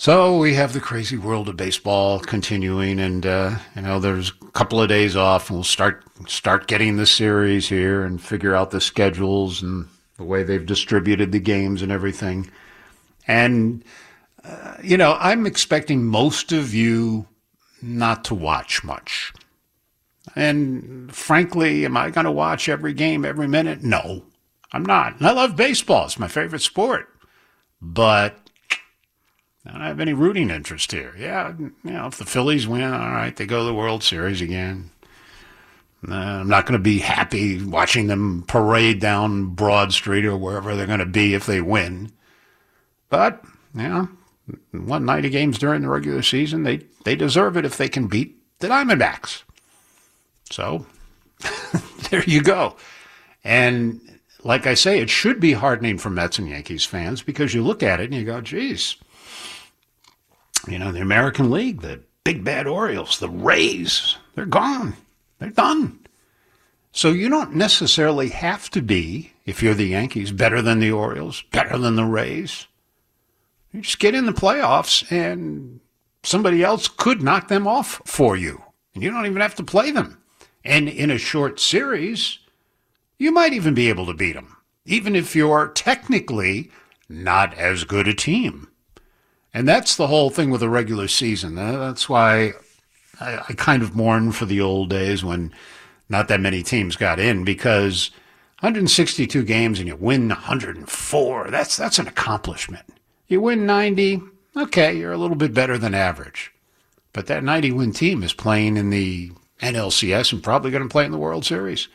So 0.00 0.38
we 0.38 0.54
have 0.54 0.74
the 0.74 0.80
crazy 0.80 1.16
world 1.16 1.48
of 1.48 1.56
baseball 1.56 2.20
continuing, 2.20 3.00
and 3.00 3.24
uh, 3.24 3.56
you 3.74 3.82
know 3.82 3.98
there's 3.98 4.30
a 4.42 4.50
couple 4.52 4.80
of 4.80 4.88
days 4.88 5.16
off, 5.16 5.48
and 5.48 5.56
we'll 5.56 5.64
start 5.64 6.04
start 6.28 6.68
getting 6.68 6.96
the 6.96 7.06
series 7.06 7.68
here 7.68 8.04
and 8.04 8.22
figure 8.22 8.54
out 8.54 8.70
the 8.70 8.80
schedules 8.80 9.62
and 9.62 9.88
the 10.16 10.24
way 10.24 10.42
they've 10.42 10.66
distributed 10.66 11.32
the 11.32 11.40
games 11.40 11.82
and 11.82 11.90
everything. 11.90 12.48
And 13.26 13.82
uh, 14.44 14.76
you 14.82 14.96
know, 14.96 15.16
I'm 15.18 15.46
expecting 15.46 16.04
most 16.04 16.52
of 16.52 16.74
you 16.74 17.26
not 17.82 18.24
to 18.24 18.34
watch 18.34 18.84
much. 18.84 19.32
And 20.34 21.14
frankly, 21.14 21.84
am 21.84 21.96
I 21.96 22.10
going 22.10 22.24
to 22.24 22.30
watch 22.30 22.68
every 22.68 22.92
game 22.92 23.24
every 23.24 23.48
minute? 23.48 23.82
No, 23.82 24.24
I'm 24.72 24.84
not. 24.84 25.18
And 25.18 25.26
I 25.26 25.32
love 25.32 25.56
baseball. 25.56 26.04
It's 26.04 26.18
my 26.18 26.28
favorite 26.28 26.62
sport. 26.62 27.08
But 27.80 28.36
I 29.66 29.72
don't 29.72 29.80
have 29.80 30.00
any 30.00 30.12
rooting 30.12 30.50
interest 30.50 30.92
here. 30.92 31.14
Yeah, 31.18 31.54
you 31.58 31.72
know, 31.84 32.06
if 32.06 32.18
the 32.18 32.24
Phillies 32.24 32.66
win, 32.66 32.82
all 32.82 33.10
right, 33.10 33.34
they 33.34 33.46
go 33.46 33.60
to 33.60 33.64
the 33.64 33.74
World 33.74 34.02
Series 34.02 34.40
again. 34.40 34.90
Uh, 36.08 36.14
I'm 36.14 36.48
not 36.48 36.64
going 36.64 36.78
to 36.78 36.82
be 36.82 36.98
happy 36.98 37.62
watching 37.64 38.06
them 38.06 38.44
parade 38.46 39.00
down 39.00 39.46
Broad 39.46 39.92
Street 39.92 40.24
or 40.24 40.36
wherever 40.36 40.76
they're 40.76 40.86
going 40.86 41.00
to 41.00 41.06
be 41.06 41.34
if 41.34 41.46
they 41.46 41.60
win. 41.60 42.12
But, 43.08 43.42
yeah, 43.74 44.06
won 44.72 45.04
90 45.04 45.30
games 45.30 45.58
during 45.58 45.82
the 45.82 45.88
regular 45.88 46.22
season. 46.22 46.62
They, 46.62 46.80
they 47.04 47.16
deserve 47.16 47.56
it 47.56 47.64
if 47.64 47.76
they 47.76 47.88
can 47.88 48.06
beat 48.06 48.36
the 48.60 48.68
Diamondbacks. 48.68 49.42
So 50.50 50.86
there 52.10 52.24
you 52.24 52.42
go. 52.42 52.76
And 53.44 54.00
like 54.44 54.66
I 54.66 54.74
say, 54.74 55.00
it 55.00 55.10
should 55.10 55.40
be 55.40 55.52
hardening 55.52 55.98
for 55.98 56.10
Mets 56.10 56.38
and 56.38 56.48
Yankees 56.48 56.84
fans 56.84 57.22
because 57.22 57.54
you 57.54 57.62
look 57.62 57.82
at 57.82 58.00
it 58.00 58.04
and 58.04 58.14
you 58.14 58.24
go, 58.24 58.40
geez, 58.40 58.96
you 60.66 60.78
know, 60.78 60.92
the 60.92 61.00
American 61.00 61.50
League, 61.50 61.80
the 61.82 62.00
big 62.24 62.44
bad 62.44 62.66
Orioles, 62.66 63.18
the 63.18 63.28
Rays, 63.28 64.16
they're 64.34 64.46
gone. 64.46 64.94
They're 65.38 65.50
done. 65.50 65.98
So 66.92 67.10
you 67.10 67.28
don't 67.28 67.54
necessarily 67.54 68.28
have 68.28 68.70
to 68.70 68.82
be, 68.82 69.32
if 69.44 69.62
you're 69.62 69.74
the 69.74 69.86
Yankees, 69.86 70.32
better 70.32 70.62
than 70.62 70.78
the 70.78 70.90
Orioles, 70.90 71.42
better 71.52 71.78
than 71.78 71.96
the 71.96 72.04
Rays. 72.04 72.67
You 73.72 73.82
just 73.82 73.98
get 73.98 74.14
in 74.14 74.26
the 74.26 74.32
playoffs 74.32 75.10
and 75.10 75.80
somebody 76.22 76.62
else 76.62 76.88
could 76.88 77.22
knock 77.22 77.48
them 77.48 77.66
off 77.66 78.00
for 78.04 78.36
you. 78.36 78.62
And 78.94 79.02
you 79.02 79.10
don't 79.10 79.26
even 79.26 79.42
have 79.42 79.54
to 79.56 79.62
play 79.62 79.90
them. 79.90 80.22
And 80.64 80.88
in 80.88 81.10
a 81.10 81.18
short 81.18 81.60
series, 81.60 82.38
you 83.18 83.32
might 83.32 83.52
even 83.52 83.74
be 83.74 83.88
able 83.88 84.06
to 84.06 84.14
beat 84.14 84.32
them, 84.32 84.56
even 84.84 85.14
if 85.14 85.34
you're 85.36 85.68
technically 85.68 86.70
not 87.08 87.54
as 87.54 87.84
good 87.84 88.08
a 88.08 88.14
team. 88.14 88.68
And 89.54 89.66
that's 89.66 89.96
the 89.96 90.08
whole 90.08 90.30
thing 90.30 90.50
with 90.50 90.60
the 90.60 90.68
regular 90.68 91.08
season. 91.08 91.58
Uh, 91.58 91.78
that's 91.78 92.08
why 92.08 92.52
I, 93.20 93.38
I 93.48 93.52
kind 93.54 93.82
of 93.82 93.96
mourn 93.96 94.32
for 94.32 94.44
the 94.44 94.60
old 94.60 94.90
days 94.90 95.24
when 95.24 95.52
not 96.08 96.28
that 96.28 96.40
many 96.40 96.62
teams 96.62 96.96
got 96.96 97.18
in 97.18 97.44
because 97.44 98.10
162 98.60 99.42
games 99.44 99.78
and 99.78 99.88
you 99.88 99.96
win 99.96 100.28
104. 100.28 101.50
That's 101.50 101.76
that's 101.76 101.98
an 101.98 102.08
accomplishment. 102.08 102.84
You 103.28 103.42
win 103.42 103.66
90, 103.66 104.22
okay, 104.56 104.96
you're 104.96 105.12
a 105.12 105.18
little 105.18 105.36
bit 105.36 105.54
better 105.54 105.78
than 105.78 105.94
average. 105.94 106.52
But 107.12 107.26
that 107.26 107.44
90 107.44 107.72
win 107.72 107.92
team 107.92 108.22
is 108.22 108.32
playing 108.32 108.76
in 108.76 108.90
the 108.90 109.32
NLCS 109.60 110.32
and 110.32 110.42
probably 110.42 110.70
going 110.70 110.82
to 110.82 110.88
play 110.88 111.04
in 111.04 111.12
the 111.12 111.18
World 111.18 111.44
Series. 111.44 111.88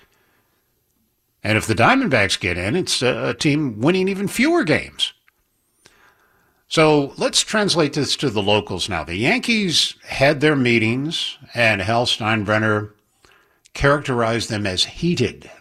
And 1.43 1.57
if 1.57 1.67
the 1.67 1.75
Diamondbacks 1.75 2.39
get 2.39 2.57
in, 2.57 2.75
it's 2.75 3.01
a 3.01 3.33
team 3.33 3.81
winning 3.81 4.07
even 4.07 4.27
fewer 4.27 4.63
games. 4.63 5.13
So 6.67 7.13
let's 7.17 7.41
translate 7.41 7.93
this 7.93 8.15
to 8.17 8.29
the 8.29 8.41
locals 8.41 8.89
now. 8.89 9.03
The 9.03 9.15
Yankees 9.15 9.95
had 10.07 10.39
their 10.39 10.55
meetings, 10.55 11.37
and 11.53 11.81
Hal 11.81 12.05
Steinbrenner 12.05 12.91
characterized 13.73 14.49
them 14.49 14.65
as 14.65 14.85
heated. 14.85 15.51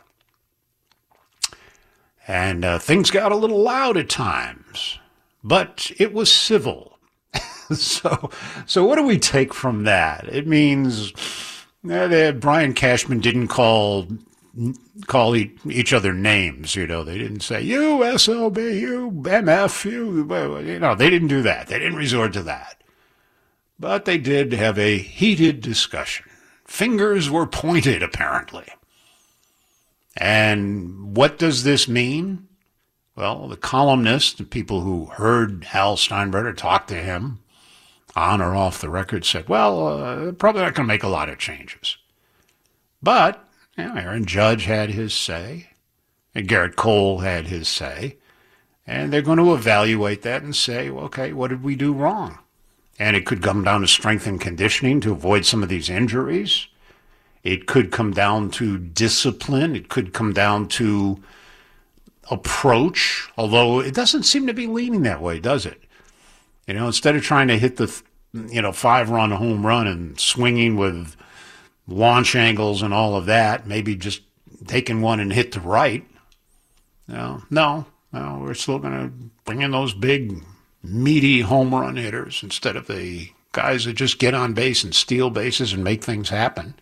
And 2.26 2.64
uh, 2.64 2.78
things 2.78 3.10
got 3.10 3.32
a 3.32 3.36
little 3.36 3.60
loud 3.60 3.96
at 3.96 4.08
times, 4.08 4.98
but 5.42 5.90
it 5.98 6.12
was 6.12 6.32
civil. 6.32 6.98
so, 7.74 8.30
so 8.66 8.84
what 8.84 8.96
do 8.96 9.04
we 9.04 9.18
take 9.18 9.54
from 9.54 9.84
that? 9.84 10.28
It 10.28 10.46
means 10.46 11.12
eh, 11.88 12.06
that 12.06 12.40
Brian 12.40 12.74
Cashman 12.74 13.20
didn't 13.20 13.48
call 13.48 14.08
call 15.06 15.34
each 15.34 15.92
other 15.92 16.12
names. 16.12 16.76
You 16.76 16.86
know, 16.86 17.04
they 17.04 17.18
didn't 17.18 17.40
say 17.40 17.62
you 17.62 18.18
SOB, 18.18 18.58
you 18.58 19.10
MF, 19.10 19.90
you. 19.90 20.70
You 20.72 20.78
know, 20.78 20.94
they 20.94 21.10
didn't 21.10 21.28
do 21.28 21.42
that. 21.42 21.68
They 21.68 21.78
didn't 21.78 21.96
resort 21.96 22.32
to 22.34 22.42
that. 22.42 22.82
But 23.78 24.04
they 24.04 24.18
did 24.18 24.52
have 24.52 24.78
a 24.78 24.98
heated 24.98 25.60
discussion. 25.60 26.26
Fingers 26.64 27.28
were 27.28 27.46
pointed, 27.46 28.02
apparently. 28.02 28.66
And 30.16 31.16
what 31.16 31.38
does 31.38 31.64
this 31.64 31.88
mean? 31.88 32.48
Well, 33.14 33.46
the 33.48 33.56
columnists, 33.56 34.32
the 34.32 34.44
people 34.44 34.80
who 34.80 35.06
heard 35.06 35.64
Hal 35.64 35.96
Steinbrenner 35.96 36.56
talk 36.56 36.86
to 36.86 36.94
him 36.94 37.40
on 38.16 38.40
or 38.40 38.54
off 38.54 38.80
the 38.80 38.88
record 38.88 39.24
said, 39.24 39.48
well, 39.48 39.86
uh, 39.86 40.32
probably 40.32 40.62
not 40.62 40.74
going 40.74 40.86
to 40.86 40.92
make 40.92 41.02
a 41.02 41.08
lot 41.08 41.28
of 41.28 41.38
changes. 41.38 41.98
But 43.02 43.46
you 43.76 43.84
know, 43.84 43.94
Aaron 43.94 44.24
Judge 44.24 44.64
had 44.64 44.90
his 44.90 45.12
say, 45.12 45.68
and 46.34 46.48
Gerrit 46.48 46.76
Cole 46.76 47.18
had 47.18 47.46
his 47.46 47.68
say, 47.68 48.16
and 48.86 49.12
they're 49.12 49.22
going 49.22 49.38
to 49.38 49.54
evaluate 49.54 50.22
that 50.22 50.42
and 50.42 50.56
say, 50.56 50.88
okay, 50.88 51.32
what 51.32 51.48
did 51.48 51.62
we 51.62 51.76
do 51.76 51.92
wrong? 51.92 52.38
And 52.98 53.16
it 53.16 53.26
could 53.26 53.42
come 53.42 53.64
down 53.64 53.80
to 53.82 53.88
strength 53.88 54.26
and 54.26 54.40
conditioning 54.40 55.00
to 55.02 55.12
avoid 55.12 55.44
some 55.44 55.62
of 55.62 55.68
these 55.68 55.88
injuries. 55.88 56.66
It 57.42 57.66
could 57.66 57.90
come 57.90 58.12
down 58.12 58.50
to 58.52 58.78
discipline. 58.78 59.74
It 59.74 59.88
could 59.88 60.12
come 60.12 60.32
down 60.32 60.68
to 60.68 61.22
approach, 62.30 63.28
although 63.36 63.80
it 63.80 63.94
doesn't 63.94 64.22
seem 64.22 64.46
to 64.46 64.54
be 64.54 64.66
leaning 64.66 65.02
that 65.02 65.20
way, 65.20 65.40
does 65.40 65.66
it? 65.66 65.82
You 66.66 66.74
know, 66.74 66.86
instead 66.86 67.16
of 67.16 67.22
trying 67.22 67.48
to 67.48 67.58
hit 67.58 67.76
the, 67.76 68.02
you 68.32 68.62
know, 68.62 68.72
five 68.72 69.10
run 69.10 69.32
home 69.32 69.66
run 69.66 69.86
and 69.86 70.18
swinging 70.18 70.76
with 70.76 71.16
launch 71.88 72.36
angles 72.36 72.82
and 72.82 72.94
all 72.94 73.16
of 73.16 73.26
that, 73.26 73.66
maybe 73.66 73.96
just 73.96 74.22
taking 74.66 75.00
one 75.00 75.20
and 75.20 75.32
hit 75.32 75.52
the 75.52 75.60
right. 75.60 76.06
No, 77.08 77.42
no, 77.50 77.86
no, 78.12 78.38
we're 78.40 78.54
still 78.54 78.78
going 78.78 78.92
to 78.92 79.12
bring 79.44 79.62
in 79.62 79.72
those 79.72 79.92
big, 79.92 80.42
meaty 80.82 81.40
home 81.40 81.74
run 81.74 81.96
hitters 81.96 82.42
instead 82.42 82.76
of 82.76 82.86
the 82.86 83.30
guys 83.52 83.84
that 83.84 83.94
just 83.94 84.18
get 84.18 84.34
on 84.34 84.54
base 84.54 84.82
and 84.82 84.94
steal 84.94 85.30
bases 85.30 85.72
and 85.72 85.84
make 85.84 86.02
things 86.02 86.28
happen. 86.30 86.74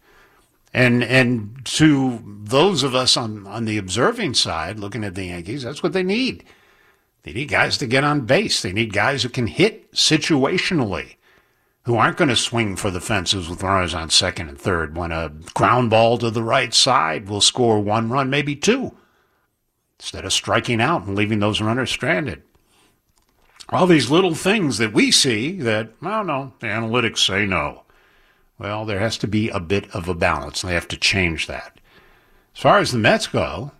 And 0.73 1.03
and 1.03 1.61
to 1.65 2.23
those 2.25 2.83
of 2.83 2.95
us 2.95 3.17
on, 3.17 3.47
on 3.47 3.65
the 3.65 3.79
observing 3.79 4.35
side, 4.35 4.79
looking 4.79 5.05
at 5.05 5.15
the 5.15 5.25
Yankees, 5.25 5.63
that's 5.63 5.83
what 5.83 5.93
they 5.93 6.03
need. 6.03 6.45
They 7.23 7.33
need 7.33 7.49
guys 7.49 7.77
to 7.79 7.87
get 7.87 8.05
on 8.05 8.23
base. 8.23 8.63
They 8.63 8.73
need 8.73 8.93
guys 8.93 9.23
who 9.23 9.29
can 9.29 9.47
hit 9.47 9.93
situationally, 9.93 11.17
who 11.83 11.97
aren't 11.97 12.17
going 12.17 12.29
to 12.29 12.37
swing 12.37 12.77
for 12.77 12.91
the 12.91 13.01
fences 13.01 13.49
with 13.49 13.63
runners 13.63 13.95
on 13.95 14.11
second 14.11 14.49
and 14.49 14.59
third 14.59 14.97
when 14.97 15.13
a 15.13 15.33
ground 15.55 15.91
ball 15.91 16.19
to 16.19 16.31
the 16.31 16.43
right 16.43 16.73
side 16.73 17.29
will 17.29 17.41
score 17.41 17.81
one 17.81 18.09
run, 18.09 18.31
maybe 18.31 18.57
two, 18.57 18.97
instead 19.99 20.25
of 20.25 20.33
striking 20.33 20.81
out 20.81 21.05
and 21.05 21.17
leaving 21.17 21.41
those 21.41 21.61
runners 21.61 21.91
stranded. 21.91 22.43
All 23.69 23.87
these 23.87 24.11
little 24.11 24.35
things 24.35 24.79
that 24.79 24.93
we 24.93 25.11
see 25.11 25.53
that, 25.61 25.91
well, 26.01 26.25
no, 26.25 26.53
the 26.61 26.69
analytics 26.69 27.19
say 27.19 27.45
no. 27.45 27.83
Well, 28.61 28.85
there 28.85 28.99
has 29.01 29.17
to 29.19 29.27
be 29.27 29.49
a 29.49 29.59
bit 29.59 29.91
of 29.95 30.07
a 30.07 30.15
balance. 30.15 30.61
They 30.61 30.75
have 30.75 30.89
to 30.89 30.99
change 30.99 31.47
that. 31.47 31.81
As 32.55 32.61
far 32.61 32.79
as 32.79 32.93
the 32.93 32.99
Mets 32.99 33.27
go, 33.27 33.73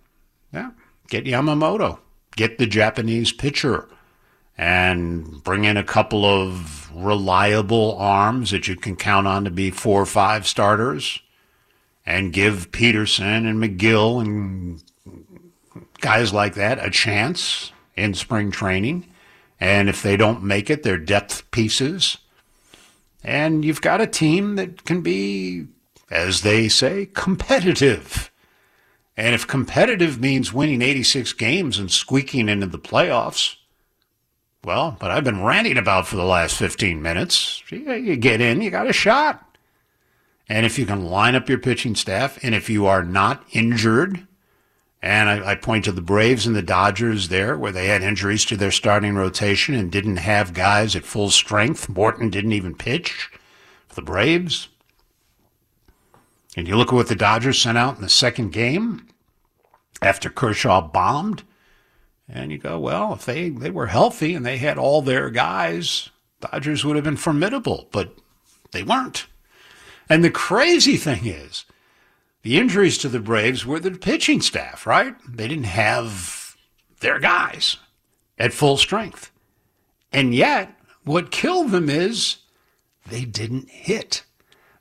yeah, 0.51 0.71
get 1.07 1.25
Yamamoto, 1.25 1.99
get 2.35 2.57
the 2.57 2.65
Japanese 2.65 3.31
pitcher, 3.31 3.87
and 4.57 5.43
bring 5.43 5.65
in 5.65 5.77
a 5.77 5.83
couple 5.83 6.25
of 6.25 6.91
reliable 6.95 7.95
arms 7.99 8.49
that 8.49 8.67
you 8.67 8.75
can 8.75 8.95
count 8.95 9.27
on 9.27 9.43
to 9.43 9.51
be 9.51 9.69
four 9.69 10.01
or 10.01 10.07
five 10.07 10.47
starters, 10.47 11.21
and 12.03 12.33
give 12.33 12.71
Peterson 12.71 13.45
and 13.45 13.61
Megill 13.61 14.19
and 14.19 14.81
guys 15.99 16.33
like 16.33 16.55
that 16.55 16.83
a 16.83 16.89
chance 16.89 17.71
in 17.95 18.15
spring 18.15 18.49
training. 18.49 19.05
And 19.59 19.89
if 19.89 20.01
they 20.01 20.17
don't 20.17 20.41
make 20.41 20.71
it, 20.71 20.81
they're 20.81 20.97
depth 20.97 21.51
pieces. 21.51 22.17
And 23.23 23.63
you've 23.63 23.81
got 23.81 24.01
a 24.01 24.07
team 24.07 24.55
that 24.55 24.83
can 24.83 25.01
be, 25.01 25.67
as 26.09 26.41
they 26.41 26.67
say, 26.67 27.07
competitive. 27.13 28.31
And 29.15 29.35
if 29.35 29.47
competitive 29.47 30.19
means 30.19 30.53
winning 30.53 30.81
86 30.81 31.33
games 31.33 31.77
and 31.77 31.91
squeaking 31.91 32.49
into 32.49 32.65
the 32.65 32.79
playoffs, 32.79 33.57
well, 34.63 34.97
but 34.99 35.11
I've 35.11 35.23
been 35.23 35.43
ranting 35.43 35.77
about 35.77 36.07
for 36.07 36.15
the 36.15 36.23
last 36.23 36.55
15 36.55 37.01
minutes. 37.01 37.63
You 37.69 38.15
get 38.15 38.41
in, 38.41 38.61
you 38.61 38.71
got 38.71 38.89
a 38.89 38.93
shot. 38.93 39.57
And 40.47 40.65
if 40.65 40.77
you 40.77 40.85
can 40.85 41.05
line 41.05 41.35
up 41.35 41.49
your 41.49 41.59
pitching 41.59 41.95
staff, 41.95 42.43
and 42.43 42.53
if 42.53 42.69
you 42.69 42.85
are 42.85 43.03
not 43.03 43.43
injured, 43.51 44.27
and 45.01 45.29
I, 45.29 45.51
I, 45.51 45.55
point 45.55 45.85
to 45.85 45.91
the 45.91 46.01
Braves 46.01 46.45
and 46.45 46.55
the 46.55 46.61
Dodgers 46.61 47.29
there, 47.29 47.57
where 47.57 47.71
they 47.71 47.87
had 47.87 48.03
injuries 48.03 48.45
to 48.45 48.55
their 48.55 48.71
starting 48.71 49.15
rotation 49.15 49.73
and 49.73 49.91
didn't 49.91 50.17
have 50.17 50.53
guys 50.53 50.95
at 50.95 51.05
full 51.05 51.31
strength. 51.31 51.89
Morton 51.89 52.29
didn't 52.29 52.51
even 52.51 52.75
pitch 52.75 53.29
for 53.87 53.95
the 53.95 54.01
Braves. 54.03 54.67
And 56.55 56.67
you 56.67 56.75
look 56.75 56.89
at 56.89 56.95
what 56.95 57.07
the 57.07 57.15
Dodgers 57.15 57.59
sent 57.59 57.77
out 57.77 57.95
in 57.95 58.01
the 58.01 58.09
second 58.09 58.51
game 58.51 59.07
after 60.01 60.29
Kershaw 60.29 60.81
bombed. 60.81 61.43
And 62.29 62.51
you 62.51 62.57
go, 62.57 62.79
well, 62.79 63.13
if 63.13 63.25
they, 63.25 63.49
they 63.49 63.71
were 63.71 63.87
healthy 63.87 64.35
and 64.35 64.45
they 64.45 64.57
had 64.57 64.77
all 64.77 65.01
their 65.01 65.29
guys, 65.29 66.09
Dodgers 66.41 66.85
would 66.85 66.95
have 66.95 67.05
been 67.05 67.17
formidable, 67.17 67.87
but 67.91 68.15
they 68.71 68.83
weren't. 68.83 69.27
And 70.09 70.23
the 70.23 70.29
crazy 70.29 70.97
thing 70.97 71.25
is, 71.25 71.65
the 72.43 72.57
injuries 72.57 72.97
to 72.99 73.09
the 73.09 73.19
Braves 73.19 73.65
were 73.65 73.79
the 73.79 73.91
pitching 73.91 74.41
staff, 74.41 74.87
right? 74.87 75.15
They 75.27 75.47
didn't 75.47 75.65
have 75.65 76.55
their 76.99 77.19
guys 77.19 77.77
at 78.37 78.53
full 78.53 78.77
strength. 78.77 79.31
And 80.11 80.33
yet, 80.33 80.75
what 81.03 81.31
killed 81.31 81.71
them 81.71 81.89
is 81.89 82.37
they 83.07 83.25
didn't 83.25 83.69
hit. 83.69 84.23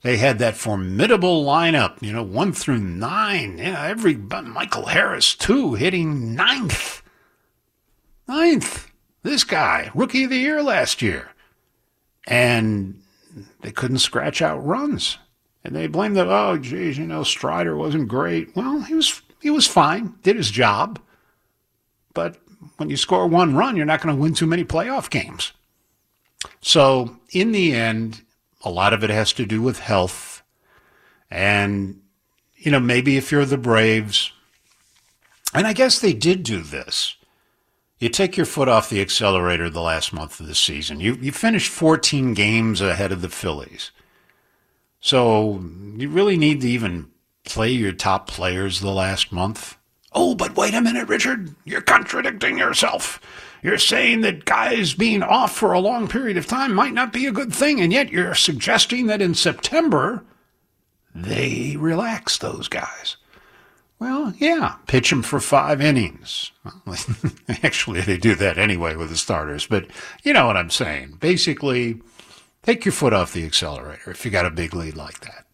They 0.02 0.16
had 0.16 0.38
that 0.38 0.56
formidable 0.56 1.44
lineup, 1.44 2.00
you 2.00 2.12
know, 2.12 2.22
one 2.22 2.52
through 2.52 2.78
nine. 2.78 3.58
Yeah, 3.58 3.84
every 3.84 4.14
Michael 4.14 4.86
Harris 4.86 5.34
too, 5.34 5.74
hitting 5.74 6.34
ninth. 6.34 7.02
Ninth. 8.26 8.90
This 9.22 9.44
guy, 9.44 9.90
rookie 9.94 10.24
of 10.24 10.30
the 10.30 10.38
year 10.38 10.62
last 10.62 11.02
year. 11.02 11.32
And 12.26 13.02
they 13.60 13.70
couldn't 13.70 13.98
scratch 13.98 14.40
out 14.40 14.64
runs. 14.64 15.18
And 15.64 15.76
they 15.76 15.86
blame 15.86 16.14
the 16.14 16.26
oh 16.26 16.56
geez, 16.56 16.96
you 16.96 17.06
know, 17.06 17.22
Strider 17.22 17.76
wasn't 17.76 18.08
great. 18.08 18.54
Well, 18.56 18.80
he 18.82 18.94
was 18.94 19.22
he 19.40 19.50
was 19.50 19.66
fine, 19.66 20.14
did 20.22 20.36
his 20.36 20.50
job. 20.50 21.00
But 22.14 22.36
when 22.76 22.90
you 22.90 22.96
score 22.96 23.26
one 23.26 23.54
run, 23.54 23.76
you're 23.76 23.86
not 23.86 24.00
going 24.00 24.14
to 24.14 24.20
win 24.20 24.34
too 24.34 24.46
many 24.46 24.64
playoff 24.64 25.10
games. 25.10 25.52
So 26.60 27.18
in 27.30 27.52
the 27.52 27.72
end, 27.72 28.22
a 28.62 28.70
lot 28.70 28.92
of 28.92 29.04
it 29.04 29.10
has 29.10 29.32
to 29.34 29.46
do 29.46 29.62
with 29.62 29.78
health. 29.80 30.42
And, 31.30 32.00
you 32.56 32.70
know, 32.70 32.80
maybe 32.80 33.16
if 33.16 33.30
you're 33.30 33.44
the 33.44 33.58
Braves, 33.58 34.32
and 35.54 35.66
I 35.66 35.72
guess 35.72 35.98
they 35.98 36.12
did 36.12 36.42
do 36.42 36.62
this. 36.62 37.16
You 37.98 38.08
take 38.08 38.36
your 38.36 38.46
foot 38.46 38.68
off 38.68 38.88
the 38.88 39.02
accelerator 39.02 39.68
the 39.68 39.82
last 39.82 40.12
month 40.12 40.40
of 40.40 40.46
the 40.46 40.54
season. 40.54 41.00
You 41.00 41.16
you 41.20 41.32
finished 41.32 41.70
14 41.70 42.32
games 42.32 42.80
ahead 42.80 43.12
of 43.12 43.20
the 43.20 43.28
Phillies. 43.28 43.90
So 45.00 45.64
you 45.96 46.08
really 46.08 46.36
need 46.36 46.60
to 46.60 46.68
even 46.68 47.10
play 47.44 47.70
your 47.70 47.92
top 47.92 48.26
players 48.26 48.80
the 48.80 48.90
last 48.90 49.32
month. 49.32 49.76
Oh, 50.12 50.34
but 50.34 50.56
wait 50.56 50.74
a 50.74 50.80
minute, 50.80 51.08
Richard. 51.08 51.54
You're 51.64 51.80
contradicting 51.80 52.58
yourself. 52.58 53.20
You're 53.62 53.78
saying 53.78 54.22
that 54.22 54.44
guys 54.44 54.94
being 54.94 55.22
off 55.22 55.54
for 55.54 55.72
a 55.72 55.80
long 55.80 56.08
period 56.08 56.36
of 56.36 56.46
time 56.46 56.74
might 56.74 56.94
not 56.94 57.12
be 57.12 57.26
a 57.26 57.32
good 57.32 57.52
thing, 57.52 57.80
and 57.80 57.92
yet 57.92 58.10
you're 58.10 58.34
suggesting 58.34 59.06
that 59.06 59.20
in 59.20 59.34
September 59.34 60.24
they 61.14 61.76
relax 61.78 62.38
those 62.38 62.68
guys. 62.68 63.16
Well, 63.98 64.32
yeah, 64.38 64.76
pitch 64.86 65.10
them 65.10 65.22
for 65.22 65.40
five 65.40 65.82
innings. 65.82 66.52
Actually, 67.62 68.00
they 68.00 68.16
do 68.16 68.34
that 68.36 68.56
anyway 68.56 68.96
with 68.96 69.10
the 69.10 69.16
starters, 69.16 69.66
but 69.66 69.86
you 70.22 70.32
know 70.32 70.46
what 70.46 70.56
I'm 70.56 70.70
saying. 70.70 71.18
Basically, 71.20 72.00
Take 72.62 72.84
your 72.84 72.92
foot 72.92 73.12
off 73.12 73.32
the 73.32 73.44
accelerator 73.44 74.10
if 74.10 74.24
you 74.24 74.30
got 74.30 74.46
a 74.46 74.50
big 74.50 74.74
lead 74.74 74.96
like 74.96 75.20
that. 75.20 75.46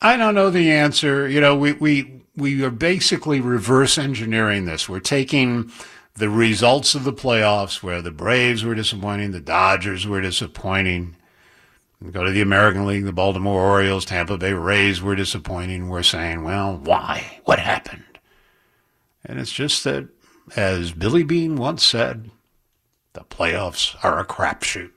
I 0.00 0.16
don't 0.16 0.34
know 0.34 0.50
the 0.50 0.70
answer. 0.70 1.28
You 1.28 1.40
know, 1.40 1.56
we, 1.56 1.72
we, 1.72 2.22
we 2.36 2.62
are 2.62 2.70
basically 2.70 3.40
reverse 3.40 3.98
engineering 3.98 4.64
this. 4.64 4.88
We're 4.88 5.00
taking 5.00 5.70
the 6.14 6.28
results 6.28 6.94
of 6.94 7.04
the 7.04 7.12
playoffs 7.12 7.82
where 7.82 8.00
the 8.00 8.10
Braves 8.10 8.64
were 8.64 8.74
disappointing, 8.74 9.32
the 9.32 9.40
Dodgers 9.40 10.06
were 10.06 10.20
disappointing. 10.20 11.16
We 12.00 12.10
go 12.10 12.24
to 12.24 12.30
the 12.30 12.42
American 12.42 12.86
League, 12.86 13.04
the 13.04 13.12
Baltimore 13.12 13.62
Orioles, 13.62 14.04
Tampa 14.04 14.36
Bay 14.36 14.52
Rays 14.52 15.02
were 15.02 15.16
disappointing. 15.16 15.88
We're 15.88 16.02
saying, 16.02 16.44
well, 16.44 16.76
why? 16.76 17.40
What 17.44 17.58
happened? 17.58 18.04
And 19.24 19.40
it's 19.40 19.52
just 19.52 19.84
that, 19.84 20.08
as 20.54 20.92
Billy 20.92 21.22
Beane 21.22 21.56
once 21.56 21.84
said, 21.84 22.30
the 23.14 23.22
playoffs 23.22 23.96
are 24.04 24.18
a 24.18 24.26
crapshoot. 24.26 24.90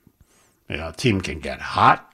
You 0.69 0.77
know, 0.77 0.91
team 0.91 1.21
can 1.21 1.39
get 1.39 1.61
hot, 1.61 2.13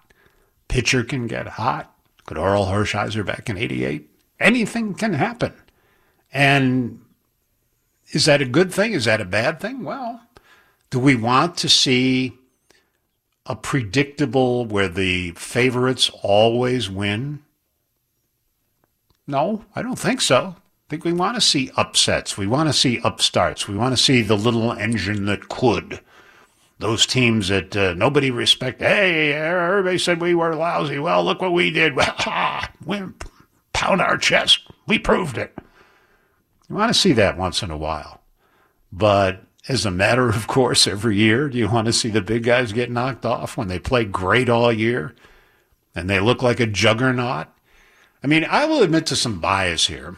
pitcher 0.68 1.04
can 1.04 1.28
get 1.28 1.48
hot. 1.48 1.96
Could 2.26 2.38
Orel 2.38 2.68
Hershiser 2.68 3.26
back 3.26 3.50
in 3.50 3.58
'88? 3.58 4.10
Anything 4.39 4.94
can 4.94 5.13
happen. 5.13 5.54
And 6.32 7.02
is 8.12 8.26
that 8.26 8.42
a 8.42 8.46
good 8.46 8.72
thing? 8.72 8.94
Is 8.94 9.06
that 9.06 9.22
a 9.22 9.26
bad 9.26 9.60
thing? 9.60 9.84
Well, 9.84 10.22
do 10.89 11.00
we 11.00 11.16
want 11.16 11.58
to 11.58 11.70
see 11.70 12.34
a 13.46 13.56
predictable 13.56 14.66
where 14.66 14.88
the 14.88 15.32
favorites 15.32 16.10
always 16.22 16.89
win? 16.89 17.44
No, 19.28 19.66
I 19.76 19.82
don't 19.82 20.00
think 20.00 20.22
so. 20.22 20.56
I 20.58 20.89
think 20.89 21.06
we 21.06 21.13
want 21.13 21.36
to 21.36 21.42
see 21.42 21.72
upsets. 21.76 22.38
We 22.38 22.48
want 22.48 22.70
to 22.70 22.74
see 22.74 23.00
upstarts. 23.04 23.68
We 23.68 23.76
want 23.76 23.96
to 23.98 24.02
see 24.02 24.22
the 24.22 24.38
little 24.38 24.72
engine 24.74 25.26
that 25.26 25.50
could. 25.50 26.02
Those 26.84 27.06
teams 27.06 27.48
that 27.48 27.78
uh, 27.78 27.93
nobody 27.93 28.30
respect. 28.30 28.82
Hey, 28.82 29.32
everybody 29.32 29.98
said 29.98 30.19
we 30.19 30.36
were 30.36 30.54
lousy. 30.54 31.00
Well, 31.00 31.24
look 31.24 31.41
what 31.41 31.54
we 31.54 31.72
did. 31.72 31.98
We 32.86 33.02
pound 33.72 34.02
our 34.02 34.17
chest. 34.17 34.67
We 34.86 35.00
proved 35.00 35.38
it. 35.38 35.58
You 36.67 36.76
want 36.76 36.93
to 36.93 37.00
see 37.00 37.13
that 37.13 37.38
once 37.38 37.63
in 37.63 37.72
a 37.72 37.78
while. 37.78 38.19
But 38.91 39.46
as 39.69 39.86
a 39.86 39.91
matter 39.91 40.28
of 40.28 40.48
course, 40.48 40.86
every 40.86 41.15
year, 41.15 41.48
do 41.48 41.58
you 41.58 41.69
want 41.69 41.86
to 41.86 41.93
see 41.93 42.10
the 42.10 42.22
big 42.22 42.43
guys 42.43 42.74
get 42.74 42.91
knocked 42.91 43.26
off 43.26 43.56
when 43.56 43.69
they 43.69 43.80
play 43.80 44.04
great 44.04 44.50
all 44.50 44.74
year 44.74 45.15
and 45.96 46.10
they 46.10 46.19
look 46.19 46.43
like 46.43 46.60
a 46.60 46.67
juggernaut? 46.67 47.48
I 48.22 48.28
mean, 48.28 48.43
I 48.43 48.65
will 48.65 48.84
admit 48.84 49.06
to 49.06 49.15
some 49.15 49.39
bias 49.39 49.88
here 49.88 50.17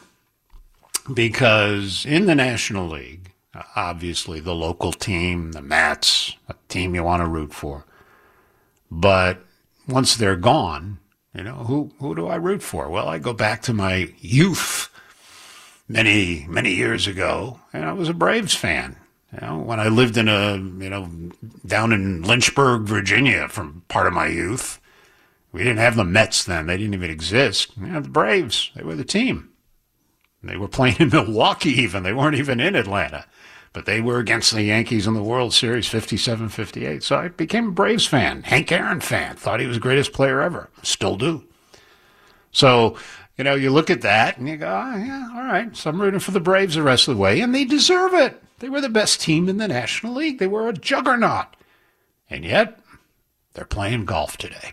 because 1.13 2.07
in 2.07 2.25
the 2.25 2.33
National 2.33 2.89
League, 2.89 3.33
obviously 3.75 4.39
the 4.39 4.55
local 4.55 4.91
team, 4.91 5.51
the 5.51 5.61
Mets, 5.61 6.35
a 6.49 6.55
team 6.67 6.95
you 6.95 7.03
want 7.03 7.21
to 7.21 7.27
root 7.27 7.53
for. 7.53 7.85
But 8.91 9.43
once 9.87 10.15
they're 10.15 10.35
gone, 10.35 10.99
you 11.33 11.43
know, 11.43 11.55
who, 11.55 11.91
who 11.99 12.15
do 12.15 12.27
I 12.27 12.35
root 12.35 12.63
for? 12.63 12.89
Well, 12.89 13.07
I 13.07 13.17
go 13.17 13.33
back 13.33 13.61
to 13.63 13.73
my 13.73 14.13
youth 14.19 14.89
many, 15.87 16.45
many 16.47 16.73
years 16.73 17.07
ago, 17.07 17.59
and 17.73 17.85
I 17.85 17.93
was 17.93 18.09
a 18.09 18.13
Braves 18.13 18.55
fan. 18.55 18.95
You 19.33 19.45
know, 19.45 19.57
when 19.59 19.79
I 19.79 19.89
lived 19.89 20.17
in 20.17 20.29
a, 20.29 20.53
you 20.55 20.89
know, 20.89 21.09
down 21.65 21.91
in 21.91 22.21
Lynchburg, 22.21 22.83
Virginia, 22.83 23.49
from 23.49 23.83
part 23.89 24.07
of 24.07 24.13
my 24.13 24.27
youth, 24.27 24.79
we 25.51 25.59
didn't 25.59 25.77
have 25.77 25.95
the 25.95 26.05
Mets 26.05 26.43
then. 26.43 26.67
They 26.67 26.77
didn't 26.77 26.93
even 26.93 27.09
exist. 27.09 27.71
You 27.77 27.87
know, 27.87 28.01
the 28.01 28.09
Braves, 28.09 28.71
they 28.75 28.83
were 28.83 28.95
the 28.95 29.03
team. 29.03 29.49
They 30.43 30.57
were 30.57 30.67
playing 30.67 30.97
in 30.99 31.09
Milwaukee 31.09 31.81
even. 31.81 32.03
They 32.03 32.13
weren't 32.13 32.35
even 32.35 32.59
in 32.59 32.75
Atlanta. 32.75 33.25
But 33.75 33.85
they 33.85 33.99
were 33.99 34.19
against 34.19 34.53
the 34.53 34.63
Yankees 34.63 35.05
in 35.05 35.15
the 35.15 35.21
World 35.21 35.53
Series 35.53 35.85
57 35.85 36.47
58. 36.47 37.03
So 37.03 37.17
I 37.17 37.27
became 37.27 37.67
a 37.67 37.71
Braves 37.71 38.05
fan, 38.05 38.43
Hank 38.43 38.71
Aaron 38.71 39.01
fan. 39.01 39.35
Thought 39.35 39.59
he 39.59 39.67
was 39.67 39.75
the 39.75 39.81
greatest 39.81 40.13
player 40.13 40.41
ever. 40.41 40.69
Still 40.81 41.17
do. 41.17 41.43
So, 42.53 42.97
you 43.37 43.43
know, 43.43 43.53
you 43.53 43.69
look 43.71 43.89
at 43.89 44.01
that 44.01 44.37
and 44.37 44.47
you 44.47 44.55
go, 44.55 44.67
oh, 44.67 44.95
yeah, 44.95 45.29
all 45.35 45.43
right. 45.43 45.75
So 45.75 45.89
I'm 45.89 46.01
rooting 46.01 46.21
for 46.21 46.31
the 46.31 46.39
Braves 46.39 46.75
the 46.75 46.83
rest 46.83 47.09
of 47.09 47.17
the 47.17 47.21
way. 47.21 47.41
And 47.41 47.53
they 47.53 47.65
deserve 47.65 48.13
it. 48.13 48.41
They 48.59 48.69
were 48.69 48.79
the 48.79 48.87
best 48.87 49.19
team 49.19 49.49
in 49.49 49.57
the 49.57 49.67
National 49.67 50.13
League. 50.13 50.39
They 50.39 50.47
were 50.47 50.69
a 50.69 50.73
juggernaut. 50.73 51.47
And 52.29 52.45
yet, 52.45 52.79
they're 53.55 53.65
playing 53.65 54.05
golf 54.05 54.37
today. 54.37 54.71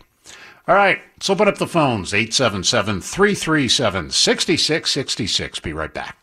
All 0.65 0.75
right, 0.75 1.01
let's 1.17 1.29
open 1.29 1.49
up 1.49 1.57
the 1.57 1.67
phones 1.67 2.13
877 2.13 3.01
337 3.01 4.11
6666. 4.11 5.59
Be 5.59 5.73
right 5.73 5.93
back. 5.93 6.22